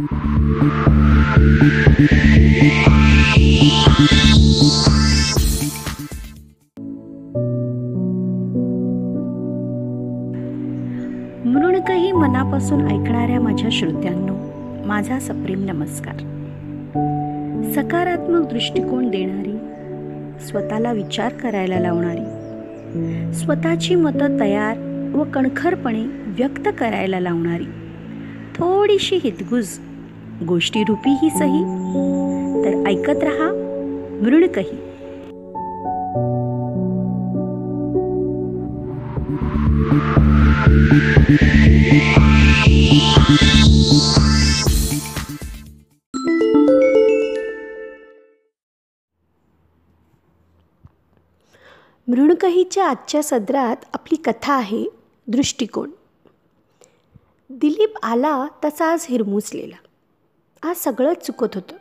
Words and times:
मृणकही 0.00 0.12
मनापासून 12.12 12.86
ऐकणाऱ्या 12.86 13.40
माझ्या 13.40 13.68
श्रोत्यांनो 13.72 14.34
माझा 14.86 15.18
सप्रेम 15.18 15.64
नमस्कार. 15.64 16.14
सकारात्मक 17.72 18.48
दृष्टिकोन 18.52 19.10
देणारी 19.10 19.56
स्वतःला 20.46 20.92
विचार 20.92 21.32
करायला 21.32 21.80
लावणारी 21.80 23.34
स्वतःची 23.34 23.94
मतं 23.94 24.40
तयार 24.40 24.78
व 25.14 25.24
कणखरपणे 25.24 26.02
व्यक्त 26.26 26.68
करायला 26.78 27.20
लावणारी 27.20 27.66
थोडीशी 28.54 29.16
हितगुज 29.16 29.68
गोष्टीरूपी 30.46 31.10
ही 31.10 31.30
सही. 31.30 31.64
तर 32.64 32.86
ऐकत 32.88 33.22
रहा 33.22 33.52
मृणकही 34.22 34.88
मृणकहीच्या 52.08 52.88
आजच्या 52.88 53.22
सदरात 53.22 53.76
आपली 53.94 54.16
कथा 54.16 54.54
आहे 54.54 54.84
दृष्टिकोन. 55.26 55.90
दिलीप 57.50 57.92
आला 58.02 58.46
तसा 58.64 58.92
आज 58.92 59.06
हिरमुसलेला. 59.08 59.87
आज 60.62 60.76
सगळंच 60.76 61.26
चुकत 61.26 61.46
होतं. 61.54 61.76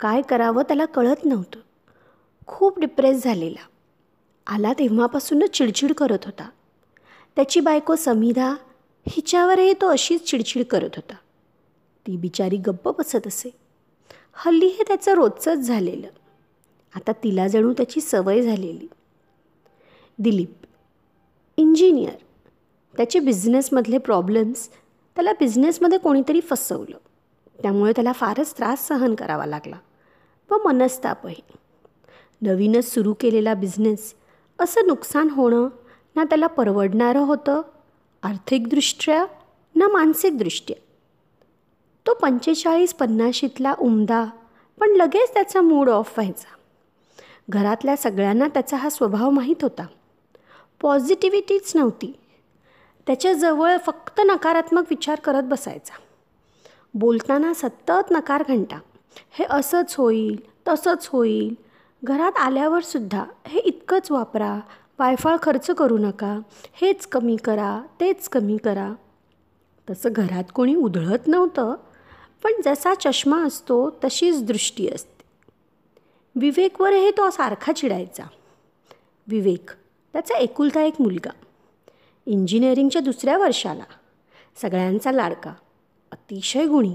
काय 0.00 0.22
करावं 0.22 0.62
त्याला 0.62 0.84
कळत 0.84 1.24
नव्हतं. 1.24 1.58
खूप 2.46 2.78
डिप्रेस 2.78 3.24
झालेला. 3.24 3.66
आला 4.46 4.72
तेव्हापासूनच 4.72 5.50
चिडचिड 5.50 5.92
करत 5.92 6.18
होता. 6.24 6.50
त्याची 7.36 7.60
बायको 7.60 7.96
समीधा 7.96 8.54
हिच्यावरही 9.08 9.72
तो 9.72 9.88
अशीच 9.88 10.22
चिडचिड 10.22 10.64
करत 10.64 10.90
होता. 10.96 11.14
ती 12.06 12.16
बिचारी 12.16 12.56
गप्प 12.56 13.00
बसत 13.00 13.26
असे. 13.26 13.50
हल्ली 14.34 14.66
हे 14.66 14.82
त्याचं 14.82 15.12
रोजचंच 15.14 15.58
झालेलं. 15.58 16.08
आता 16.94 17.12
तिला 17.12 17.48
जणू 17.48 17.72
त्याची 17.72 18.00
सवय 18.00 18.42
झालेली. 18.42 18.86
दिलीप 20.18 20.52
इंजिनियर. 21.56 22.16
त्याचे 22.96 23.18
बिझनेसमधले 23.18 23.98
प्रॉब्लेम्स 23.98 24.68
त्याला 25.14 25.32
बिझनेसमध्ये 25.32 25.98
कोणीतरी 25.98 26.40
फसवलं. 26.40 26.98
त्यामुळे 27.62 27.92
त्याला 27.92 28.12
फारच 28.12 28.56
त्रास 28.56 28.88
सहन 28.88 29.14
करावा 29.14 29.46
लागला. 29.46 29.76
व 30.50 30.54
मनस्तापही. 30.64 31.42
नवीनच 32.42 32.94
सुरू 32.94 33.14
केलेला 33.20 33.54
बिझनेस 33.54 34.14
असं 34.58 34.86
नुकसान 34.86 35.30
होणं 35.30 35.68
ना 36.16 36.24
त्याला 36.24 36.46
परवडणारं 36.46 37.20
होतं 37.20 37.62
आर्थिकदृष्ट्या 38.22 39.26
ना 39.76 39.88
मानसिकदृष्ट्या? 39.88 40.76
तो 42.06 42.14
पंचेचाळीस 42.14 42.94
पन्नाशीतला 42.94 43.74
उमदा 43.78 44.24
पण 44.80 44.88
लगेच 44.90 45.34
त्याचा 45.34 45.60
मूड 45.60 45.88
ऑफ 45.88 46.18
व्हायचा. 46.18 46.56
घरातल्या 47.50 47.96
सगळ्यांना 47.96 48.48
त्याचा 48.48 48.76
हा 48.76 48.90
स्वभाव 48.90 49.30
माहीत 49.30 49.56
होता. 49.62 49.86
पॉझिटिव्हिटीच 50.80 51.76
नव्हती. 51.76 52.18
त्याच्याजवळ 53.06 53.76
फक्त 53.76 54.20
नकारात्मक 54.24 54.84
विचार 54.90 55.20
करत 55.20 55.42
बसायचा. 55.42 55.92
बोलताना 56.96 57.54
सतत 57.54 58.10
नकार 58.10 58.44
घंटा. 58.48 58.78
हे 59.30 59.44
असंच 59.50 59.94
होईल 59.94 60.40
तसंच 60.68 61.06
होईल. 61.12 61.54
घरात 62.04 62.32
आल्यावरसुद्धा 62.36 63.24
हे 63.46 63.60
इतकंच 63.60 64.10
वापरा. 64.10 64.60
वायफाळ 64.98 65.36
खर्च 65.42 65.70
करू 65.70 65.98
नका. 65.98 66.38
हेच 66.72 67.06
कमी 67.06 67.36
करा 67.36 67.82
तेच 68.00 68.28
कमी 68.28 68.56
करा. 68.56 68.92
तसं 69.90 70.08
घरात 70.12 70.44
कोणी 70.54 70.74
उधळत 70.74 71.26
नव्हतं. 71.26 71.74
पण 72.42 72.52
जसा 72.64 72.94
चष्मा 72.94 73.44
असतो 73.44 73.90
तशीच 73.90 74.42
दृष्टी 74.44 74.88
असते. 74.88 75.24
विवेकवरही 76.36 77.10
तो 77.10 77.30
सारखा 77.30 77.72
चिडायचा. 77.72 78.24
विवेक 79.28 79.70
त्याचा 80.12 80.34
एकुलता 80.34 80.82
एक 80.82 80.94
मुलगा. 81.00 81.30
इंजिनिअरिंगच्या 82.26 83.02
दुसऱ्या 83.02 83.38
वर्षाला. 83.38 83.84
सगळ्यांचा 84.62 85.12
लाडका. 85.12 85.52
अतिशय 86.26 86.66
गुणी. 86.66 86.94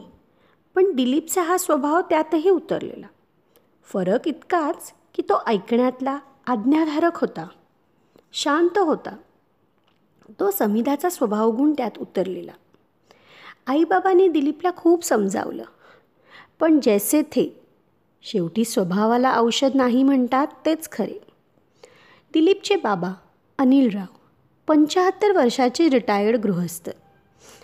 पण 0.76 0.92
दिलीपचा 0.92 1.42
हा 1.42 1.58
स्वभाव 1.58 2.02
त्यातही 2.02 2.50
उतरलेला. 2.50 3.08
फरक 3.84 4.28
इतकाच 4.28 4.94
की 5.14 5.22
तो 5.22 5.44
ऐकण्यातला 5.48 6.20
आज्ञाधारक 6.48 7.12
होता. 7.16 7.48
शांत 8.34 8.78
होता. 8.78 9.16
तो 10.40 10.52
समिधाचा 10.52 11.10
स्वभावगुण 11.10 11.74
त्यात 11.74 11.92
उतरलेला. 11.98 12.52
आईबाबांनी 13.68 14.28
दिलीपला 14.28 14.72
खूप 14.78 15.04
समजावलं. 15.04 15.64
पण 16.60 16.80
जैसे 16.84 17.22
थे 17.22 17.62
शेवटी 18.22 18.66
स्वभावाला 18.66 19.34
औषध 19.38 19.70
नाही 19.74 20.04
म्हणतात 20.04 20.48
तेच 20.66 20.92
खरे. 20.92 21.20
दिलीपचे 22.34 22.76
बाबा 22.76 23.12
अनिलराव 23.58 24.18
पंच्याहत्तर 24.68 25.32
वर्षाचे 25.32 25.90
रिटायर्ड 25.90 26.40
गृहस्थ. 26.40 26.90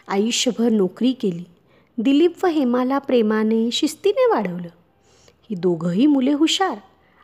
आयुष्यभर 0.08 0.70
नोकरी 0.70 1.12
केली. 1.12 1.44
दिलीप 2.00 2.46
व 2.46 2.48
हेमाला 2.48 2.98
प्रेमाने 2.98 3.72
शिस्तीने 3.72 4.26
वाढवलं. 4.26 4.68
ही 5.50 5.56
दोघंही 5.56 6.06
मुले 6.06 6.34
हुशार. 6.34 6.78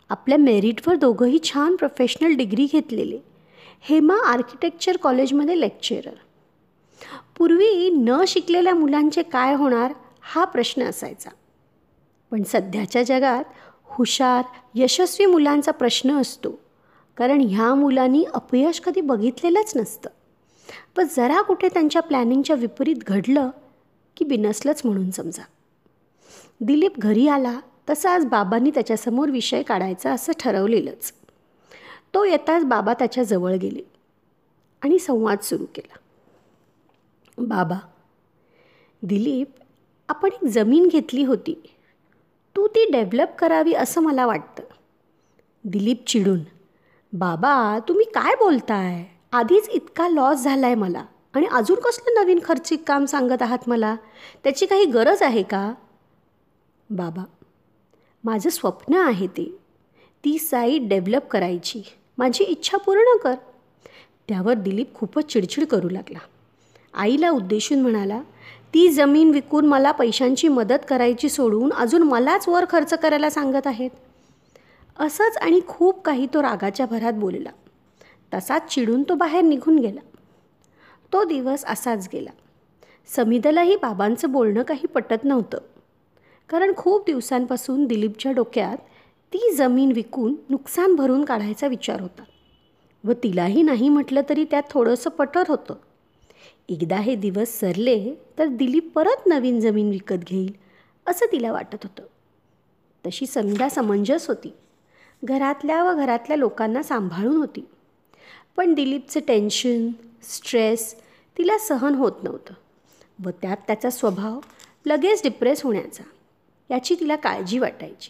आपल्या 0.09 0.37
मेरिटवर 0.37 0.95
दोघंही 0.95 1.39
छान 1.43 1.75
प्रोफेशनल 1.75 2.33
डिग्री 2.33 2.67
घेतलेले. 2.71 3.19
हेमा 3.81 4.17
आर्किटेक्चर 4.25 4.97
कॉलेजमध्ये 4.97 5.59
लेक्चरर 5.61 6.13
पूर्वी 7.37 7.89
न 7.89 8.23
शिकलेल्या 8.27 8.75
मुलांचे 8.75 9.23
काय 9.23 9.55
होणार 9.55 9.93
हा 10.21 10.45
प्रश्न 10.45 10.83
असायचा. 10.83 11.29
पण 12.31 12.43
सध्याच्या 12.43 13.03
जगात 13.03 13.43
हुशार 13.83 14.43
यशस्वी 14.75 15.25
मुलांचा 15.25 15.71
प्रश्न 15.71 16.21
असतो. 16.21 16.59
कारण 17.17 17.41
ह्या 17.41 17.75
मुलांनी 17.75 18.25
अपयश 18.33 18.79
कधी 18.79 19.01
बघितलेलंच 19.01 19.73
नसतं. 19.75 20.09
पण 20.95 21.07
जरा 21.17 21.41
कुठे 21.41 21.67
त्यांच्या 21.67 22.01
प्लॅनिंगच्या 22.01 22.55
विपरीत 22.55 22.95
घडलं 22.95 23.49
की 24.17 24.25
बिनसलंच 24.25 24.81
म्हणून 24.85 25.11
समजा. 25.11 25.43
दिलीप 26.61 26.93
घरी 26.97 27.27
आला 27.27 27.59
तसं 27.89 28.09
आज 28.09 28.25
बाबांनी 28.25 28.71
त्याच्यासमोर 28.71 29.29
विषय 29.29 29.63
काढायचा 29.63 30.13
असं 30.13 30.33
ठरवलेलंच. 30.39 31.13
तो 32.13 32.25
येताच 32.25 32.65
बाबा 32.65 32.93
त्याच्याजवळ 32.93 33.53
गेले 33.53 33.81
आणि 34.81 34.99
संवाद 34.99 35.39
सुरू 35.39 35.65
केला. 35.75 35.97
बाबा 37.37 37.79
दिलीप 39.03 39.47
आपण 40.09 40.29
एक 40.31 40.47
जमीन 40.47 40.87
घेतली 40.87 41.23
होती. 41.23 41.63
तू 42.55 42.67
ती 42.67 42.91
डेव्हलप 42.91 43.35
करावी 43.39 43.73
असं 43.73 44.01
मला 44.01 44.25
वाटतं. 44.25 44.63
दिलीप 45.63 46.05
चिडून 46.07 46.39
बाबा 47.13 47.79
तुम्ही 47.87 48.05
काय 48.05 48.35
बोलताय? 48.35 49.05
आधीच 49.31 49.69
इतका 49.69 50.07
लॉस 50.07 50.37
झाला 50.37 50.65
आहे 50.65 50.75
मला. 50.75 51.05
आणि 51.33 51.45
अजून 51.51 51.79
कसलं 51.79 52.23
नवीन 52.23 52.39
खर्चिक 52.43 52.83
काम 52.87 53.05
सांगत 53.05 53.41
आहात 53.41 53.57
मला? 53.67 53.95
त्याची 54.43 54.65
काही 54.65 54.85
गरज 54.85 55.23
आहे 55.23 55.43
का? 55.43 55.73
बाबा 56.89 57.23
माझं 58.23 58.49
स्वप्न 58.49 58.93
आहे 58.95 59.27
ते. 59.27 59.57
ती 60.25 60.37
साईट 60.37 60.89
डेव्हलप 60.89 61.27
करायची. 61.27 61.83
माझी 62.17 62.43
इच्छा 62.43 62.77
पूर्ण 62.77 63.17
कर. 63.17 63.33
त्यावर 64.29 64.53
दिलीप 64.53 64.93
खूपच 64.93 65.25
चिडचिड 65.25 65.65
करू 65.65 65.89
लागला. 65.89 66.19
आईला 66.93 67.29
उद्देशून 67.29 67.81
म्हणाला 67.81 68.21
ती 68.73 68.89
जमीन 68.89 69.29
विकून 69.29 69.65
मला 69.65 69.91
पैशांची 69.91 70.47
मदत 70.47 70.85
करायची 70.89 71.29
सोडून 71.29 71.73
अजून 71.73 72.03
मलाच 72.03 72.49
वर 72.49 72.65
खर्च 72.69 72.93
करायला 72.93 73.29
सांगत 73.29 73.67
आहेत. 73.67 73.89
असंच 74.99 75.37
आणि 75.37 75.59
खूप 75.67 76.01
काही 76.01 76.27
तो 76.33 76.41
रागाच्या 76.41 76.85
भरात 76.85 77.13
बोलला. 77.13 77.49
तसाच 78.33 78.73
चिडून 78.73 79.03
तो 79.03 79.15
बाहेर 79.15 79.41
निघून 79.41 79.79
गेला. 79.79 79.99
तो 81.13 81.23
दिवस 81.23 81.65
असाच 81.65 82.09
गेला. 82.13 82.29
समीदलाही 83.15 83.75
बाबांचं 83.75 84.31
बोलणं 84.31 84.63
काही 84.63 84.87
पटत 84.87 85.23
नव्हतं. 85.23 85.57
कारण 86.49 86.71
खूप 86.77 87.05
दिवसांपासून 87.05 87.85
दिलीपच्या 87.85 88.31
डोक्यात 88.31 88.77
ती 89.33 89.51
जमीन 89.55 89.91
विकून 89.91 90.35
नुकसान 90.49 90.95
भरून 90.95 91.25
काढायचा 91.25 91.67
विचार 91.67 92.01
होता. 92.01 92.23
व 93.03 93.11
तिलाही 93.11 93.61
नाही 93.61 93.89
म्हटलं 93.89 94.21
तरी 94.29 94.43
त्यात 94.43 94.63
थोडंसं 94.69 95.09
पटत 95.09 95.39
होतं. 95.47 95.73
एकदा 96.69 96.97
हे 96.97 97.15
दिवस 97.15 97.59
सरले 97.59 98.13
तर 98.37 98.45
दिलीप 98.45 98.91
परत 98.95 99.27
नवीन 99.27 99.59
जमीन 99.59 99.89
विकत 99.89 100.15
घेईल 100.15 100.53
असं 101.07 101.25
तिला 101.31 101.51
वाटत 101.51 101.77
होतं. 101.83 102.03
तशी 103.07 103.25
समिधा 103.25 103.69
समंजस 103.69 104.27
होती. 104.27 104.53
घरातल्या 105.23 105.83
व 105.83 105.93
घरातल्या 105.93 106.37
लोकांना 106.37 106.83
सांभाळून 106.83 107.37
होती. 107.37 107.67
पण 108.57 108.73
दिलीपचं 108.73 109.19
टेन्शन 109.27 109.89
स्ट्रेस 110.23 111.02
तिला 111.37 111.57
सहन 111.57 111.95
होत 111.95 112.11
नव्हतं. 112.23 112.53
व 113.25 113.29
त्यात 113.29 113.57
त्याचा 113.67 113.89
स्वभाव 113.89 114.39
लगेच 114.85 115.23
डिप्रेस 115.23 115.63
होण्याचा 115.63 116.03
याची 116.69 116.95
तिला 116.99 117.15
काळजी 117.15 117.59
वाटायची. 117.59 118.09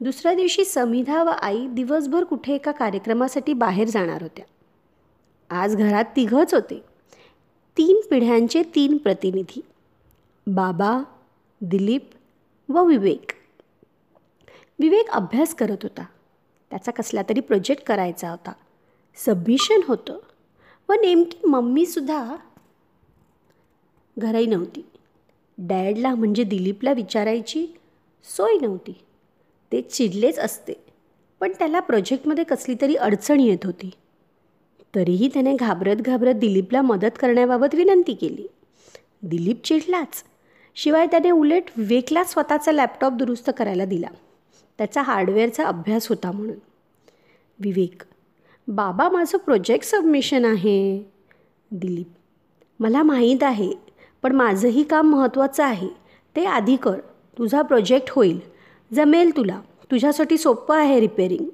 दुसऱ्या 0.00 0.34
दिवशी 0.34 0.64
समिधा 0.64 1.22
व 1.22 1.28
आई 1.28 1.66
दिवसभर 1.66 2.24
कुठे 2.24 2.54
एका 2.54 2.72
कार्यक्रमासाठी 2.72 3.52
बाहेर 3.52 3.88
जाणार 3.88 4.22
होत्या. 4.22 4.44
आज 5.50 5.76
घरात 5.76 6.04
तिघंच 6.16 6.54
होते. 6.54 6.84
तीन 7.78 8.00
पिढ्यांचे 8.10 8.62
तीन 8.62 8.96
प्रतिनिधी 8.96 9.60
बाबा 10.46 11.02
दिलीप 11.60 12.10
व 12.68 12.84
विवेक. 12.84 13.30
विवेक 14.78 15.08
अभ्यास 15.10 15.54
करत 15.54 15.76
होता. 15.82 16.04
त्याचा 16.70 16.92
कसला 16.92 17.22
तरी 17.22 17.40
प्रोजेक्ट 17.40 17.84
करायचा 17.84 18.30
होता. 18.30 18.52
सबमिशन 19.16 19.80
होतं. 19.86 20.18
व 20.90 20.92
नेमकी 20.92 21.46
मम्मीसुद्धा 21.46 22.36
घरही 24.18 24.46
नव्हती. 24.46 24.84
डॅडला 25.58 26.14
म्हणजे 26.14 26.44
दिलीपला 26.44 26.92
विचारायची 26.92 27.66
सोय 28.24 28.58
नव्हती. 28.62 28.92
ते 29.72 29.82
चिडलेच 29.82 30.38
असते 30.38 30.72
पण 31.40 31.52
त्याला 31.58 31.80
प्रोजेक्टमध्ये 31.80 32.44
कसली 32.44 32.74
तरी 32.80 32.94
अडचण 32.94 33.40
येत 33.40 33.58
होती. 33.64 33.90
तरीही 34.94 35.28
त्याने 35.28 35.56
घाबरत 35.56 35.96
घाबरत 35.96 36.34
दिलीपला 36.34 36.82
मदत 36.82 37.18
करण्याबाबत 37.18 37.74
विनंती 37.74 38.14
केली. 38.14 38.46
दिलीप 39.22 39.64
चिडलाच 39.64 40.24
शिवाय 40.74 41.06
त्याने 41.06 41.30
उलट 41.30 41.62
विवेकला 41.76 42.24
स्वतःचा 42.24 42.72
लॅपटॉप 42.72 43.12
दुरुस्त 43.12 43.50
करायला 43.56 43.84
दिला. 43.84 44.08
त्याचा 44.78 45.02
हार्डवेअरचा 45.02 45.64
अभ्यास 45.64 46.08
होता 46.08 46.32
म्हणून. 46.32 46.58
विवेक 47.58 48.02
बाबा 48.68 49.08
माझं 49.08 49.38
प्रोजेक्ट 49.38 49.86
सबमिशन 49.86 50.44
आहे. 50.44 51.12
दिलीप 51.70 52.08
मला 52.80 53.02
माहीत 53.02 53.42
आहे 53.42 53.72
पण 54.22 54.32
माझंही 54.32 54.82
काम 54.82 55.06
महत्त्वाचं 55.10 55.64
आहे. 55.64 55.88
ते 56.36 56.44
आधी 56.44 56.76
कर. 56.76 57.00
तुझा 57.38 57.62
प्रोजेक्ट 57.62 58.10
होईल. 58.10 58.40
जमेल 58.92 59.36
तुला. 59.36 59.60
तुझ्यासाठी 59.90 60.38
सोपं 60.38 60.76
आहे 60.76 61.00
रिपेरिंग 61.00 61.44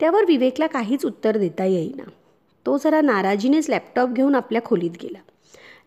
त्यावर 0.00 0.24
विवेकला 0.24 0.66
काहीच 0.66 1.06
उत्तर 1.06 1.38
देता 1.38 1.64
येईना. 1.64 2.10
तो 2.66 2.78
जरा 2.78 3.00
नाराजीनेच 3.00 3.70
लॅपटॉप 3.70 4.08
घेऊन 4.08 4.34
आपल्या 4.34 4.62
खोलीत 4.62 4.90
गेला. 5.02 5.18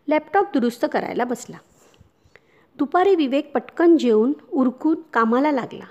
लॅपटॉप 0.08 0.44
दुरुस्त 0.52 0.86
करायला 0.92 1.24
बसला. 1.24 1.56
दुपारी 2.76 3.14
विवेक 3.14 3.52
पटकन 3.52 3.96
जेवून 3.96 4.32
उरकून 4.52 4.96
कामाला 5.12 5.52
लागला. 5.52 5.84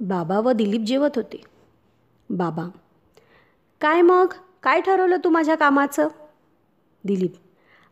बाबा 0.00 0.38
व 0.38 0.52
दिलीप 0.52 0.80
जेवत 0.80 1.10
होते. 1.16 1.42
बाबा 2.30 2.68
काय 3.80 4.02
मग? 4.02 4.32
काय 4.62 4.80
ठरवलं 4.80 5.16
तू 5.24 5.30
माझ्या 5.30 5.54
कामाचं? 5.54 6.08
दिलीप 7.04 7.34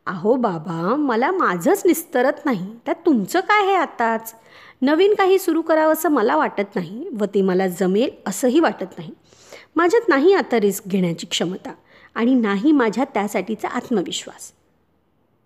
अहो 0.06 0.36
बाबा 0.36 0.96
मला 0.96 1.30
माझंच 1.30 1.82
निस्तरत 1.86 2.32
नाही. 2.44 2.76
त्यात 2.84 2.96
तुमचं 3.06 3.40
काय 3.40 3.66
आहे 3.66 3.74
आताच? 3.74 4.34
नवीन 4.82 5.14
काही 5.14 5.38
सुरू 5.38 5.62
करावं 5.62 5.92
असं 5.92 6.08
मला 6.08 6.36
वाटत 6.36 6.76
नाही 6.76 7.08
व 7.12 7.24
ते 7.24 7.42
मला 7.42 7.66
जमेल 7.66 8.10
असंही 8.26 8.60
वाटत 8.60 8.98
नाही. 8.98 9.10
माझ्यात 9.76 10.08
नाही 10.08 10.34
आता 10.34 10.60
रिस्क 10.60 10.84
घेण्याची 10.86 11.26
क्षमता 11.26 11.72
आणि 12.14 12.34
नाही 12.34 12.72
माझ्यात 12.72 13.06
त्यासाठीचा 13.14 13.68
आत्मविश्वास. 13.68 14.52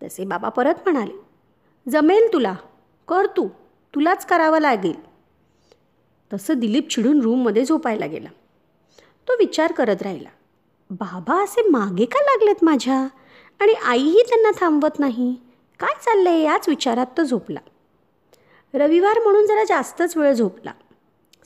तसे 0.03 0.25
बाबा 0.25 0.49
परत 0.49 0.75
म्हणाले 0.87 1.13
जमेल 1.91 2.29
तुला. 2.33 2.55
कर 3.09 3.27
तू. 3.27 3.49
तुलाच 3.95 4.27
करावं 4.27 4.61
लागेल. 4.61 4.97
तसं 6.33 6.59
दिलीप 6.59 6.89
चिडून 6.89 7.21
रूममध्ये 7.21 7.65
झोपायला 7.65 8.07
गेला. 8.07 8.29
तो 9.29 9.33
विचार 9.39 9.73
करत 9.73 10.03
राहिला 10.03 10.29
बाबा 10.91 11.45
असे 11.45 11.69
मागे 11.69 12.05
का 12.05 12.21
लागलेत 12.21 12.65
माझ्या? 12.65 13.09
आणि 13.61 13.73
आईही 13.73 14.23
त्यांना 14.29 14.51
थांबवत 14.61 14.99
नाही. 14.99 15.37
काय 15.81 15.95
चाललंय 16.05 16.41
याच 16.41 16.69
विचारात 16.69 17.07
तो 17.17 17.23
झोपला. 17.23 17.61
रविवार 18.75 19.19
म्हणून 19.19 19.47
जरा 19.47 19.65
जास्तच 19.65 20.17
वेळ 20.17 20.33
झोपला. 20.33 20.73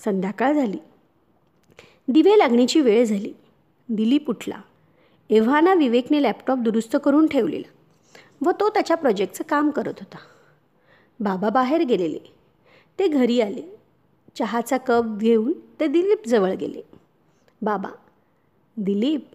संध्याकाळ 0.04 0.52
झाली. 0.52 0.76
दिवे 2.08 2.38
लागण्याची 2.38 2.80
वेळ 2.80 3.04
झाली. 3.04 3.32
दिलीप 3.88 4.30
उठला. 4.30 4.60
एव्हाना 5.30 5.74
विवेकने 5.74 6.22
लॅपटॉप 6.22 6.58
दुरुस्त 6.58 6.96
करून 7.04 7.26
ठेवलेला 7.26 7.68
व 8.46 8.50
तो 8.60 8.68
त्याच्या 8.68 8.96
प्रोजेक्टचं 8.96 9.44
काम 9.48 9.70
करत 9.70 9.94
होता. 10.00 10.16
बाबा 11.20 11.48
बाहेर 11.48 11.80
गेलेले. 11.80 12.34
ते 12.98 13.08
घरी 13.08 13.40
आले. 13.40 13.76
चहाचा 14.38 14.76
कप 14.76 15.04
घेऊन 15.16 15.52
ते 15.80 15.86
दिलीपजवळ 15.86 16.50
गेले. 16.50 16.82
बाबा 17.66 17.88
दिलीप 18.76 19.30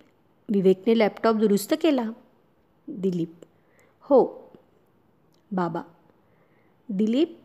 विवेकने 0.50 1.00
लॅपटॉप 1.00 1.36
दुरुस्त 1.36 1.74
केला. 1.82 2.04
दिलीप 2.88 3.34
हो. 4.02 4.50
बाबा 5.52 5.82
दिलीप 6.90 7.40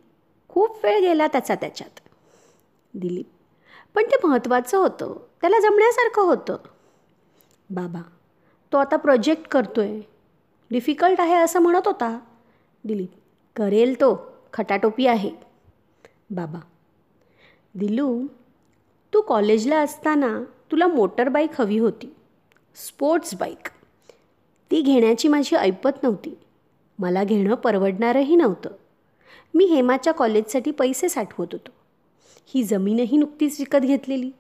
खूप 0.49 0.85
वेळ 0.85 1.01
गेला 1.01 1.27
त्याचा 1.27 1.55
त्याच्यात. 1.55 2.01
दिलीप 2.95 3.27
पण 3.95 4.03
ते 4.03 4.27
महत्त्वाचं 4.27 4.79
होतं. 4.79 5.27
त्याला 5.41 5.59
जमण्यासारखं 5.59 6.23
होतं. 6.23 6.57
बाबा 7.71 8.03
तो 8.73 8.77
आता 8.77 8.97
प्रोजेक्ट 8.97 9.49
करतो 9.49 9.81
आहे 9.81 10.03
डिफिकल्ट 10.71 11.21
आहे 11.21 11.35
असं 11.35 11.61
म्हणत 11.61 11.87
होता. 11.87 12.19
दिलीप 12.85 13.13
करेल 13.57 13.95
तो. 13.95 14.33
खटाटोपी 14.53 15.07
आहे. 15.07 15.31
बाबा 16.31 16.61
दिलू 17.75 18.27
तू 19.13 19.21
कॉलेजला 19.21 19.81
असताना 19.81 20.39
तुला 20.71 20.87
मोटर 20.87 21.29
बाईक 21.29 21.61
हवी 21.61 21.79
होती. 21.79 22.15
Sports 22.87 23.35
bike. 23.35 23.69
ती 24.71 24.81
घेण्याची 24.81 25.29
माझी 25.29 25.57
ऐपत 25.57 25.91
नव्हती. 26.03 26.39
मला 26.99 27.25
घेणं 27.25 27.55
परवडणारही 27.55 28.37
नव्हतं. 28.37 28.71
मी 29.55 29.65
हेमाच्या 29.65 30.15
कॉलेजसाठी 30.15 30.71
पैसे 30.71 31.09
साठवत 31.09 31.47
होतो. 31.53 31.71
ही 32.47 32.63
जमीनही 32.63 33.17
नुकतीच 33.17 33.61
विकत 33.61 33.79
घेतलेली. 33.79 34.31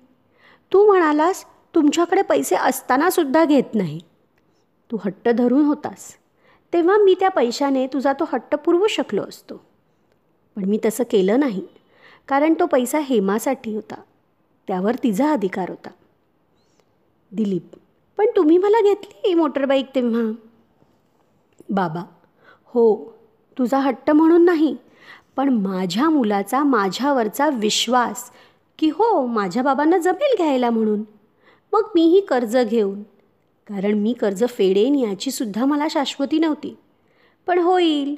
तू 0.72 0.86
म्हणालास 0.86 1.44
तुमच्याकडे 1.74 2.22
पैसे 2.22 2.56
असतानासुद्धा 2.56 3.44
घेत 3.44 3.74
नाही. 3.74 4.00
तू 4.92 4.96
हट्ट 5.04 5.28
धरून 5.28 5.64
होतास. 5.64 6.14
तेव्हा 6.72 6.96
मी 6.96 7.14
त्या 7.20 7.28
पैशाने 7.28 7.86
तुझा 7.86 8.12
तो 8.12 8.24
हट्ट 8.32 8.54
पुरवू 8.54 8.86
शकलो 8.86 9.22
असतो. 9.22 9.56
पण 10.56 10.64
मी 10.64 10.78
तसं 10.84 11.04
केलं 11.10 11.40
नाही 11.40 11.62
कारण 12.28 12.54
तो 12.60 12.66
पैसा 12.66 12.98
हेमासाठी 12.98 13.74
होता. 13.74 14.00
त्यावर 14.68 14.94
तिचा 14.94 15.32
अधिकार 15.32 15.70
होता. 15.70 15.90
दिलीप 17.36 17.76
पण 18.18 18.26
तुम्ही 18.36 18.58
मला 18.58 18.80
घेतली 18.82 19.34
मोटरबाईक 19.34 19.86
तेव्हा? 19.94 20.32
बाबा 21.70 22.02
हो 22.64 22.94
तुझा 23.58 23.78
हट्ट 23.78 24.10
म्हणून 24.10 24.44
नाही 24.44 24.76
पण 25.36 25.48
माझ्या 25.48 26.08
मुलाचा 26.10 26.62
माझ्यावरचा 26.62 27.48
विश्वास 27.48 28.30
की 28.78 28.88
हो 28.88 29.26
माझ्या 29.26 29.62
बाबांना 29.62 29.98
जमेल 29.98 30.36
घ्यायला 30.36 30.70
म्हणून. 30.70 31.02
मग 31.72 31.90
मीही 31.94 32.20
कर्ज 32.20 32.56
घेऊन 32.56 33.02
कारण 33.66 33.94
मी 33.94 34.12
कर्ज 34.12 34.44
फेडेन 34.48 34.94
याचीसुद्धा 34.94 35.64
मला 35.64 35.86
शाश्वती 35.90 36.38
नव्हती. 36.38 36.76
पण 37.46 37.58
होईल 37.58 38.14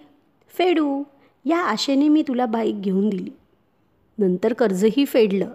फेडू 0.59 1.03
या 1.45 1.59
आशेने 1.59 2.09
मी 2.09 2.23
तुला 2.23 2.47
बाईक 2.47 2.81
घेऊन 2.81 3.09
दिली. 3.09 3.31
नंतर 4.19 4.53
कर्जही 4.53 5.05
फेडलं 5.05 5.53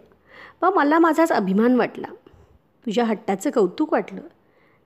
व 0.62 0.70
मला 0.76 1.00
माझाच 1.00 1.32
अभिमान 1.32 1.76
वाटला. 1.76 2.08
तुझ्या 2.86 3.04
हट्टाचं 3.04 3.50
कौतुक 3.50 3.94
वाटलं. 3.94 4.22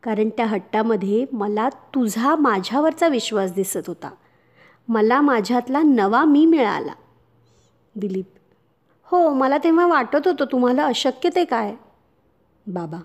कारण 0.04 0.30
त्या 0.30 0.46
हट्टामध्ये 0.46 1.26
मला 1.32 1.70
तुझा 1.70 2.36
माझ्यावरचा 2.36 3.08
विश्वास 3.08 3.54
दिसत 3.54 3.88
होता. 3.88 4.12
मला 4.88 5.22
माझ्यातला 5.22 5.82
नवा 5.82 6.26
मी 6.26 6.46
मिळाला. 6.46 6.94
दिलीप 7.96 8.26
हो 9.04 9.34
मला 9.34 9.58
तेव्हा 9.58 9.88
वाटत 9.88 10.28
होतं 10.28 10.46
तुम्हाला 10.52 10.86
अशक्य 10.86 11.30
ते 11.36 11.46
काय? 11.46 11.76
बाबा 12.68 12.98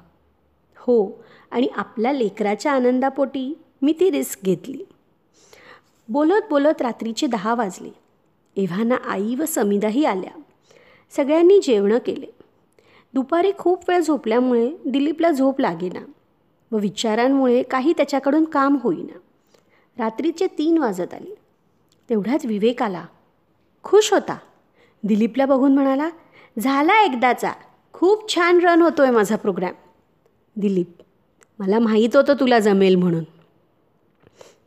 हो 0.76 1.24
आणि 1.50 1.68
आपल्या 1.76 2.12
लेकराच्या 2.12 2.72
आनंदापोटी 2.72 3.58
मी 3.82 3.94
ती 4.00 4.10
रिस्क 4.10 4.40
घेतली. 4.44 4.84
बोलत 6.08 6.42
बोलत 6.50 6.82
रात्रीचे 6.82 7.26
दहा 7.26 7.54
वाजले. 7.54 7.90
एव्हाना 8.56 8.94
आई 8.94 9.34
व 9.34 9.44
समिदाही 9.48 10.04
आल्या. 10.04 10.40
सगळ्यांनी 11.10 11.60
जेवणं 11.62 11.98
केले. 11.98 12.41
दुपारी 13.14 13.52
खूप 13.58 13.84
वेळ 13.88 14.00
झोपल्यामुळे 14.00 14.76
दिलीपला 14.86 15.30
झोप 15.30 15.60
लागेना 15.60 16.00
व 16.72 16.78
विचारांमुळे 16.78 17.62
काही 17.62 17.92
त्याच्याकडून 17.92 18.44
काम 18.44 18.78
होईना. 18.82 19.18
रात्रीचे 19.98 20.46
तीन 20.46 20.78
वाजत 20.78 21.14
आले. 21.14 21.34
तेवढ्याच 22.10 22.46
विवेक 22.46 22.82
आला. 22.82 23.04
खुश 23.82 24.12
होता. 24.12 24.38
दिलीपला 25.04 25.46
बघून 25.46 25.74
म्हणाला 25.74 26.08
झाला 26.58 27.02
एकदाचा. 27.02 27.52
खूप 27.92 28.34
छान 28.34 28.60
रन 28.60 28.82
होतो 28.82 29.02
आहे 29.02 29.10
माझा 29.10 29.36
प्रोग्रॅम 29.36 29.74
दिलीप 30.56 30.92
मला 31.58 31.78
माहीत 31.78 32.16
होतं 32.16 32.34
तुला 32.40 32.58
जमेल 32.58 32.94
म्हणून. 32.94 33.24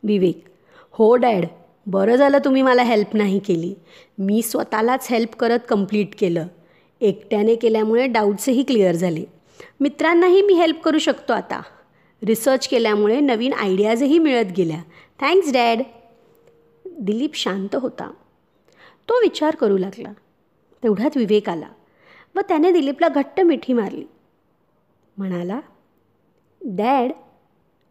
विवेक 0.02 0.44
हो 0.90 1.16
डॅड 1.16 1.46
बरं 1.86 2.16
झालं 2.16 2.38
तुम्ही 2.44 2.62
मला 2.62 2.82
हेल्प 2.82 3.16
नाही 3.16 3.38
केली. 3.38 3.74
मी 4.18 4.42
स्वतःलाच 4.42 5.06
हेल्प 5.10 5.36
करत 5.36 5.58
कंप्लीट 5.68 6.08
केलं. 6.18 6.46
एकट्याने 7.00 7.54
केल्यामुळे 7.54 8.06
डाऊट्सही 8.06 8.62
क्लिअर 8.62 8.92
झाले. 8.92 9.24
मित्रांनाही 9.80 10.42
मी 10.42 10.54
हेल्प 10.54 10.80
करू 10.80 10.98
शकतो 10.98 11.32
आता. 11.32 11.62
रिसर्च 12.22 12.68
केल्यामुळे 12.68 13.20
नवीन 13.20 13.52
आयडियाजही 13.52 14.18
मिळत 14.18 14.52
गेल्या. 14.56 14.82
थँक्स 15.20 15.52
डॅड 15.52 15.82
दिलीप 16.86 17.34
शांत 17.34 17.74
होता. 17.74 18.10
तो 19.08 19.14
विचार 19.14 19.56
करू 19.56 19.78
लागला. 19.78 20.12
तेवढ्यात 20.82 21.16
विवेक 21.16 21.48
आला 21.48 21.68
व 22.34 22.40
त्याने 22.40 22.72
दिलीपला 22.72 23.08
घट्ट 23.08 23.40
मिठी 23.40 23.72
मारली. 23.72 24.04
म्हणाला 25.16 25.60
डॅड 26.60 27.12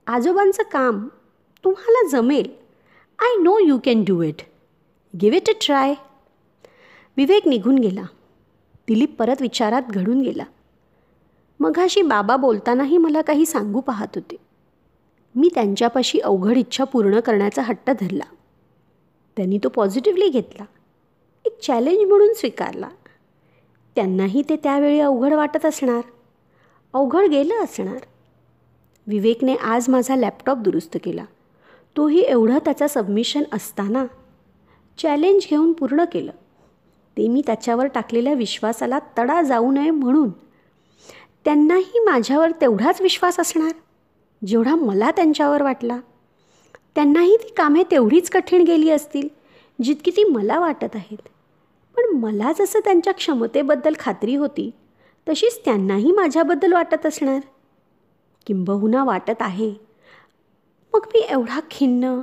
आजोबांचं 0.07 0.63
काम 0.63 1.07
तुम्हाला 1.63 2.07
जमेल. 2.09 2.47
I 3.19 3.41
know 3.41 3.57
you 3.59 3.77
can 3.83 4.03
do 4.03 4.21
it 4.21 4.41
give 5.21 5.33
it 5.33 5.50
a 5.50 5.53
try 5.62 5.93
Vivek 7.17 7.47
निघून 7.47 7.77
गेला. 7.79 8.03
दिलीप 8.88 9.15
परत 9.20 9.42
विचारात 9.42 9.82
घडून 9.89 10.22
गेला. 10.22 10.44
मघाशी 11.60 12.01
बाबा 12.01 12.36
बोलतानाही 12.36 12.98
मला 12.98 13.22
काही 13.22 13.46
सांगू 13.46 13.82
पाहत 13.82 14.08
होते. 14.15 14.36
मी 15.36 15.50
त्यांच्यापाशी 15.56 16.20
अवघड 16.20 16.58
इच्छा 16.58 16.84
पूर्ण 16.84 17.20
करण्याचा 17.20 17.62
हट्ट 17.62 17.92
धरला. 17.92 18.24
त्यांनी 19.38 19.58
तो 19.58 19.70
पॉझिटिव्हली 19.70 20.30
घेतला. 20.30 20.65
एक 21.46 21.60
चॅलेंज 21.60 22.10
म्हणून 22.10 22.34
स्वीकारला. 22.34 22.89
त्यांनाही 23.96 24.44
ते 24.50 24.56
त्यावेळी 24.56 25.00
अवघड 25.00 25.34
वाटत 25.34 25.65
असणार. 25.65 26.01
अवघड 26.94 27.25
गेलं 27.25 27.63
असणार. 27.63 27.98
विवेकने 29.08 29.56
आज 29.56 29.89
माझा 29.89 30.15
लॅपटॉप 30.15 30.58
दुरुस्त 30.58 30.98
केला. 31.04 31.25
तोही 31.98 32.20
एवढं 32.20 32.58
त्याचा 32.58 32.88
सबमिशन 32.88 33.44
असताना. 33.54 34.06
चॅलेंज 34.98 35.48
घेऊन 35.50 35.74
पूर्ण 35.74 36.04
केलं. 36.12 36.32
ते 37.17 37.27
मी 37.27 37.41
त्याच्यावर 37.45 37.88
टाकलेल्या 37.88 38.34
विश्वासाला 38.34 39.00
तडा 39.17 39.41
जाऊ 39.41 39.72
नये 39.72 39.91
म्हणून. 39.91 40.29
त्यांनाही 41.45 42.00
माझ्यावर 42.00 42.51
तेवढाच 42.62 43.01
विश्वास 43.01 43.39
असणार 43.39 43.72
जेवढा 44.48 44.75
मला 44.75 45.12
त्यांच्यावर 45.12 45.62
वाटला. 45.62 46.00
त्यांनाही 46.95 47.38
ती 47.38 47.53
कामे 47.53 47.84
तेवढीच 47.91 48.29
कठीण 48.29 48.62
गेली 48.62 48.89
असतील 48.89 49.27
जितकी 49.84 50.12
ती 50.12 50.24
मला 50.24 50.60
वाटत 50.60 50.95
आहेत. 50.95 51.17
पण 51.95 52.15
मला 52.15 52.51
जसं 52.60 52.79
त्यांच्या 52.79 53.13
क्षमतेबद्दल 53.13 53.93
खात्री 54.00 54.36
होती 54.36 54.72
तशीच 55.27 55.60
त्यांनाही 55.65 56.12
माझ्याबद्दल 56.12 56.74
वाटत 56.74 57.05
असणार. 57.05 57.39
किंबहुना 58.45 59.03
वाटत 59.03 59.41
आहे 59.41 59.74
मग 60.93 61.05
मी 61.07 61.19
एवढा 61.29 61.60
खिन्न 61.72 62.19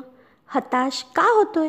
हताश 0.46 1.02
का 1.14 1.22
होतोय? 1.22 1.68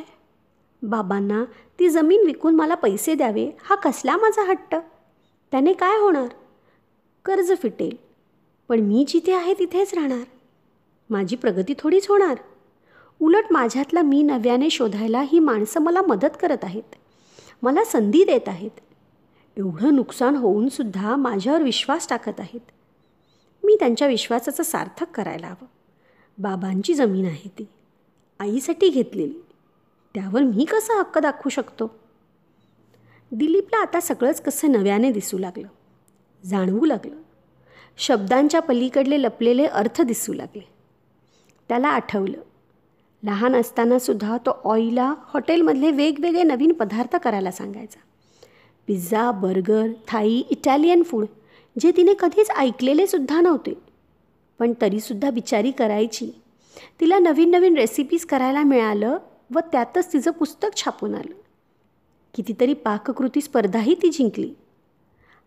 बाबांना 0.83 1.43
ती 1.79 1.89
जमीन 1.89 2.25
विकून 2.25 2.55
मला 2.55 2.75
पैसे 2.75 3.15
द्यावे 3.15 3.51
हा 3.63 3.75
कसला 3.75 4.17
माझा 4.17 4.43
हट्ट? 4.49 4.75
त्याने 5.51 5.73
काय 5.73 5.99
होणार? 5.99 6.27
कर्ज 7.25 7.53
फिटेल 7.61 7.95
पण 8.69 8.79
मी 8.79 9.05
जिथे 9.07 9.33
आहे 9.33 9.53
तिथेच 9.53 9.93
राहणार. 9.93 10.23
माझी 11.09 11.35
प्रगती 11.35 11.73
थोडीच 11.79 12.09
होणार. 12.09 12.37
उलट 13.21 13.43
माझ्यातला 13.51 14.01
मी 14.01 14.23
नव्याने 14.23 14.69
शोधायला 14.69 15.21
ही 15.21 15.39
माणसं 15.39 15.79
मला 15.79 16.01
मदत 16.01 16.37
करत 16.41 16.63
आहेत. 16.63 16.95
मला 17.61 17.83
संधी 17.83 18.23
देत 18.23 18.49
आहेत. 18.49 18.71
एवढं 19.57 19.95
नुकसान 19.95 20.35
होऊनसुद्धा 20.35 21.15
माझ्यावर 21.15 21.61
विश्वास 21.63 22.09
टाकत 22.09 22.39
आहेत. 22.39 22.61
मी 23.63 23.75
त्यांच्या 23.79 24.07
विश्वासाचं 24.07 24.63
सार्थक 24.63 25.07
करायला 25.15 25.47
हवं. 25.47 25.65
बाबांची 26.37 26.93
जमीन 26.93 27.25
आहे 27.25 27.49
ती. 27.59 27.67
आईसाठी 28.39 28.89
घेतलेली. 28.89 29.39
त्यावर 30.13 30.41
मी 30.41 30.65
कसा 30.65 30.99
हक्क 30.99 31.17
दाखवू 31.17 31.49
शकतो? 31.49 31.99
दिलीपला 33.31 33.81
आता 33.81 33.99
सगळंच 33.99 34.41
कसं 34.41 34.71
नव्याने 34.71 35.11
दिसू 35.11 35.37
लागलं. 35.37 35.67
जाणवू 36.45 36.85
लागलं. 36.85 37.15
शब्दांच्या 37.97 38.61
पलीकडले 38.61 39.21
लपलेले 39.21 39.65
अर्थ 39.65 40.01
दिसू 40.01 40.33
लागले. 40.33 40.67
त्याला 41.69 41.87
आठवलं. 41.87 42.37
लहान 43.23 43.55
असतानासुद्धा 43.55 44.37
तो 44.37 44.61
ऑईला 44.63 45.13
हॉटेलमधले 45.19 45.91
वेगवेगळे 45.91 46.43
नवीन 46.43 46.73
पदार्थ 46.73 47.15
करायला 47.15 47.51
सांगायचा. 47.51 47.99
Pizza 48.87 49.31
burger 49.31 49.87
Thai 50.07 50.43
Italian 50.49 51.03
food 51.03 51.25
जे 51.79 51.91
तिने 51.97 52.13
कधीच 52.19 52.51
ऐकलेले 52.51 53.07
सुद्धा 53.07 53.41
नव्हते. 53.41 53.73
पण 54.59 54.73
तरीसुद्धा 54.81 55.29
बिचारी 55.29 55.71
करायची. 55.71 56.31
तिला 56.99 57.19
नवीन 57.19 57.51
नवीन 57.51 57.77
रेसिपीज 57.77 58.25
करायला 58.25 58.63
मिळालं 58.63 59.17
व 59.55 59.59
त्यातच 59.59 60.13
तिचं 60.13 60.31
पुस्तक 60.31 60.67
छापून 60.75 61.15
आलं. 61.15 61.35
कितीतरी 62.33 62.73
पाककृती 62.73 63.41
स्पर्धाही 63.41 63.95
ती 63.95 64.09
जिंकली. 64.09 64.53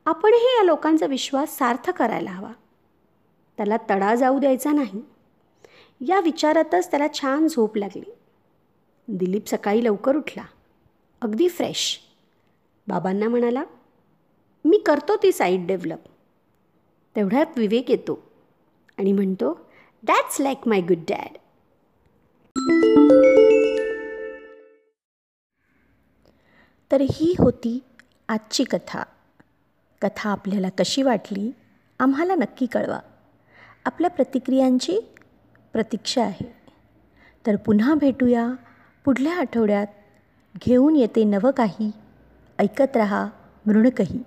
आपणही 0.04 0.56
या 0.58 0.64
लोकांचा 0.64 1.06
विश्वास 1.06 1.58
सार्थ 1.58 1.90
करायला 1.90 2.30
हवा. 2.30 2.52
त्याला 3.56 3.76
तडा 3.90 4.14
जाऊ 4.14 4.38
द्यायचा 4.38 4.72
नाही. 4.72 5.02
या 6.00 6.20
विचारातच 6.20 6.90
त्याला 6.90 7.06
छान 7.14 7.48
झोप 7.48 7.76
लागली. 7.76 8.10
दिलीप 9.08 9.46
सकाळी 9.46 9.84
लवकर 9.84 10.16
उठला. 10.16 10.44
अगदी 11.22 11.48
फ्रेश 11.48 12.00
बाबांना 12.86 13.28
म्हणाला 13.28 13.64
मी 14.64 14.78
करतो 14.78 15.16
ती 15.16 15.32
साईट 15.32 15.66
डेव्हलप 15.66 15.98
तेवढ्यात 17.16 17.46
विवेक 17.56 17.90
येतो 17.90 18.22
आणि 18.98 19.12
म्हणतो 19.12 19.66
that's 20.02 20.40
like 20.40 20.68
my 20.68 20.80
good 20.80 21.04
dad 21.08 21.36
तर 26.92 27.00
ही 27.00 27.34
होती 27.38 27.84
आजची 28.28 28.64
कथा. 28.64 29.02
कथा 30.02 30.30
आपल्याला 30.30 30.68
कशी 30.68 31.02
वाटली 31.02 31.52
आम्हाला 31.98 32.34
नक्की 32.34 32.66
कळवा. 32.66 32.98
आपल्या 33.84 34.10
प्रतिक्रियांची 34.10 35.00
प्रतीक्षा 35.72 36.22
आहे. 36.22 36.56
तर 37.46 37.56
पुन्हा 37.56 37.94
भेटूया 37.94 38.48
पुढल्या 39.04 39.38
आठवड्यात. 39.38 39.86
घेऊन 40.66 40.96
येते 40.96 41.24
नवं 41.24 41.50
काही. 41.50 41.90
ऐकत 42.58 42.96
रहा 42.96 43.28
मृणकही. 43.66 44.22